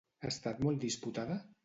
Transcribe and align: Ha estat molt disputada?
Ha 0.23 0.29
estat 0.29 0.63
molt 0.67 0.81
disputada? 0.85 1.37